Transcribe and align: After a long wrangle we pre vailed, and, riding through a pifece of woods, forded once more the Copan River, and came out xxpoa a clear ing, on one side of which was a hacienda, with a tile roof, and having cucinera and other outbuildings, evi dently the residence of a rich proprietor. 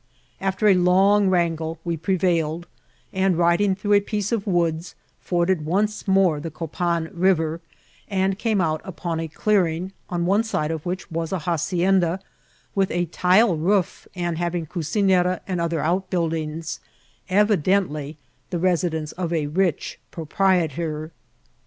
After 0.39 0.67
a 0.67 0.73
long 0.73 1.29
wrangle 1.29 1.77
we 1.85 1.95
pre 1.95 2.17
vailed, 2.17 2.65
and, 3.13 3.37
riding 3.37 3.75
through 3.75 3.93
a 3.93 4.01
pifece 4.01 4.31
of 4.31 4.47
woods, 4.47 4.95
forded 5.19 5.63
once 5.63 6.07
more 6.07 6.39
the 6.39 6.49
Copan 6.49 7.11
River, 7.13 7.61
and 8.07 8.39
came 8.39 8.59
out 8.59 8.81
xxpoa 8.81 9.25
a 9.25 9.27
clear 9.27 9.67
ing, 9.67 9.91
on 10.09 10.25
one 10.25 10.43
side 10.43 10.71
of 10.71 10.87
which 10.87 11.11
was 11.11 11.31
a 11.31 11.37
hacienda, 11.37 12.19
with 12.73 12.89
a 12.89 13.05
tile 13.05 13.55
roof, 13.55 14.07
and 14.15 14.39
having 14.39 14.65
cucinera 14.65 15.41
and 15.47 15.61
other 15.61 15.81
outbuildings, 15.81 16.79
evi 17.29 17.57
dently 17.61 18.15
the 18.49 18.57
residence 18.57 19.11
of 19.11 19.31
a 19.31 19.45
rich 19.45 19.99
proprietor. 20.09 21.11